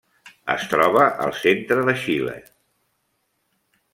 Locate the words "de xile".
1.91-2.35